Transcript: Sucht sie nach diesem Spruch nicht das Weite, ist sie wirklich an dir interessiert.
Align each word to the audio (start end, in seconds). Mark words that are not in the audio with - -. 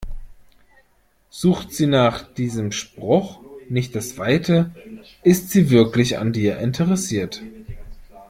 Sucht 1.29 1.71
sie 1.75 1.85
nach 1.85 2.23
diesem 2.33 2.71
Spruch 2.71 3.39
nicht 3.69 3.93
das 3.95 4.17
Weite, 4.17 4.71
ist 5.21 5.51
sie 5.51 5.69
wirklich 5.69 6.17
an 6.17 6.33
dir 6.33 6.57
interessiert. 6.57 7.43